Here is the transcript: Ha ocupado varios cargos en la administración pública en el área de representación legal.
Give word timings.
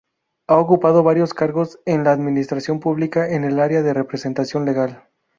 Ha 0.47 0.57
ocupado 0.57 1.03
varios 1.03 1.35
cargos 1.35 1.79
en 1.85 2.03
la 2.03 2.11
administración 2.11 2.79
pública 2.79 3.29
en 3.31 3.43
el 3.43 3.59
área 3.59 3.83
de 3.83 3.93
representación 3.93 4.65
legal. 4.65 5.03